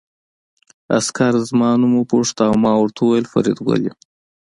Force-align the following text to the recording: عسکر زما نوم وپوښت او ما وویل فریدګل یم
عسکر 0.97 1.33
زما 1.49 1.69
نوم 1.81 1.93
وپوښت 1.97 2.37
او 2.47 2.53
ما 2.63 2.71
وویل 2.77 3.25
فریدګل 3.31 3.81
یم 3.87 3.97